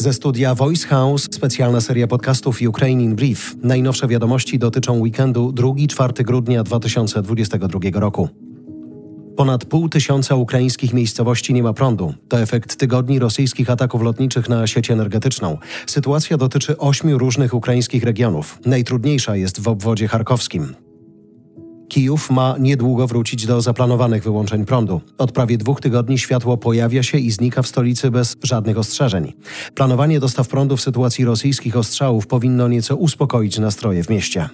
[0.00, 3.56] Ze studia Voice House specjalna seria podcastów Ukrainian Brief.
[3.62, 8.28] Najnowsze wiadomości dotyczą weekendu 2-4 grudnia 2022 roku.
[9.36, 12.14] Ponad pół tysiąca ukraińskich miejscowości nie ma prądu.
[12.28, 15.58] To efekt tygodni rosyjskich ataków lotniczych na sieć energetyczną.
[15.86, 18.58] Sytuacja dotyczy ośmiu różnych ukraińskich regionów.
[18.66, 20.74] Najtrudniejsza jest w obwodzie charkowskim.
[21.90, 25.00] Kijów ma niedługo wrócić do zaplanowanych wyłączeń prądu.
[25.18, 29.32] Od prawie dwóch tygodni światło pojawia się i znika w stolicy bez żadnych ostrzeżeń.
[29.74, 34.48] Planowanie dostaw prądu w sytuacji rosyjskich ostrzałów powinno nieco uspokoić nastroje w mieście.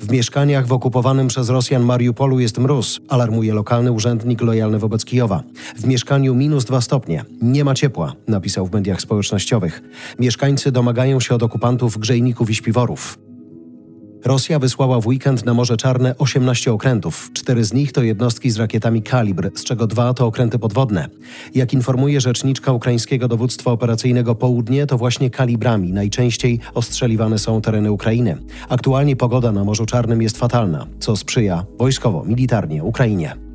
[0.00, 5.42] W mieszkaniach w okupowanym przez Rosjan Mariupolu jest mróz, alarmuje lokalny urzędnik lojalny wobec Kijowa.
[5.76, 7.24] W mieszkaniu minus dwa stopnie.
[7.42, 9.82] Nie ma ciepła, napisał w mediach społecznościowych.
[10.18, 13.27] Mieszkańcy domagają się od okupantów grzejników i śpiworów.
[14.24, 17.30] Rosja wysłała w weekend na Morze Czarne 18 okrętów.
[17.32, 21.08] Cztery z nich to jednostki z rakietami Kalibr, z czego dwa to okręty podwodne.
[21.54, 28.38] Jak informuje rzeczniczka ukraińskiego dowództwa operacyjnego Południe, to właśnie kalibrami najczęściej ostrzeliwane są tereny Ukrainy.
[28.68, 33.47] Aktualnie pogoda na Morzu Czarnym jest fatalna, co sprzyja wojskowo-militarnie Ukrainie.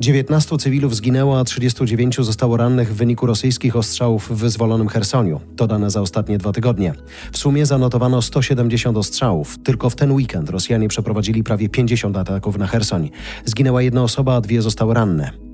[0.00, 5.40] 19 cywilów zginęło, a 39 zostało rannych w wyniku rosyjskich ostrzałów w wyzwolonym Chersoniu.
[5.56, 6.94] To dane za ostatnie dwa tygodnie.
[7.32, 9.58] W sumie zanotowano 170 ostrzałów.
[9.64, 13.10] Tylko w ten weekend Rosjanie przeprowadzili prawie 50 ataków na Chersoń.
[13.44, 15.53] Zginęła jedna osoba, a dwie zostały ranne.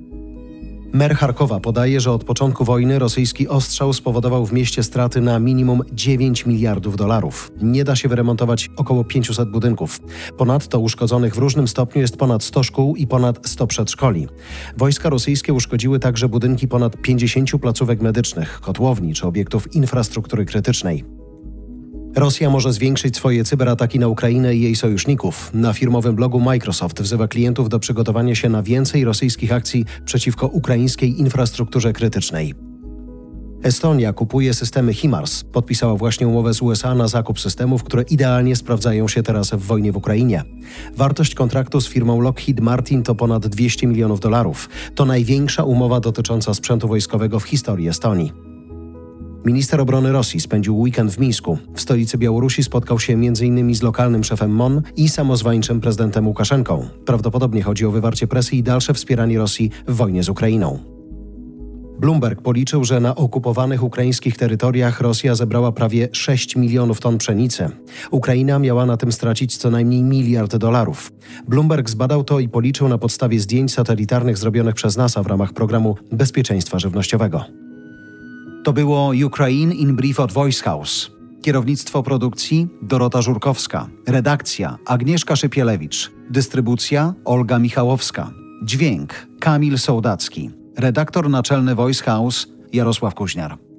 [0.92, 5.82] Mer Charkowa podaje, że od początku wojny rosyjski ostrzał spowodował w mieście straty na minimum
[5.92, 7.52] 9 miliardów dolarów.
[7.62, 10.00] Nie da się wyremontować około 500 budynków.
[10.38, 14.28] Ponadto uszkodzonych w różnym stopniu jest ponad 100 szkół i ponad 100 przedszkoli.
[14.76, 21.19] Wojska rosyjskie uszkodziły także budynki ponad 50 placówek medycznych, kotłowni czy obiektów infrastruktury krytycznej.
[22.14, 25.50] Rosja może zwiększyć swoje cyberataki na Ukrainę i jej sojuszników.
[25.54, 31.20] Na firmowym blogu Microsoft wzywa klientów do przygotowania się na więcej rosyjskich akcji przeciwko ukraińskiej
[31.20, 32.54] infrastrukturze krytycznej.
[33.62, 35.44] Estonia kupuje systemy HIMARS.
[35.44, 39.92] Podpisała właśnie umowę z USA na zakup systemów, które idealnie sprawdzają się teraz w wojnie
[39.92, 40.42] w Ukrainie.
[40.96, 44.68] Wartość kontraktu z firmą Lockheed Martin to ponad 200 milionów dolarów.
[44.94, 48.49] To największa umowa dotycząca sprzętu wojskowego w historii Estonii.
[49.44, 51.58] Minister obrony Rosji spędził weekend w Mińsku.
[51.74, 53.74] W stolicy Białorusi spotkał się m.in.
[53.74, 56.88] z lokalnym szefem MON i samozwańczym prezydentem Łukaszenką.
[57.06, 60.78] Prawdopodobnie chodzi o wywarcie presji i dalsze wspieranie Rosji w wojnie z Ukrainą.
[62.00, 67.68] Bloomberg policzył, że na okupowanych ukraińskich terytoriach Rosja zebrała prawie 6 milionów ton pszenicy.
[68.10, 71.12] Ukraina miała na tym stracić co najmniej miliard dolarów.
[71.48, 75.96] Bloomberg zbadał to i policzył na podstawie zdjęć satelitarnych zrobionych przez NASA w ramach programu
[76.12, 77.69] bezpieczeństwa żywnościowego.
[78.64, 81.10] To było Ukraine in Brief od Voice House.
[81.42, 83.88] Kierownictwo produkcji Dorota Żurkowska.
[84.08, 86.10] Redakcja Agnieszka Szypielewicz.
[86.30, 88.30] Dystrybucja Olga Michałowska.
[88.64, 90.50] Dźwięk Kamil Sołdacki.
[90.78, 93.69] Redaktor naczelny Voice House Jarosław Kuźniar.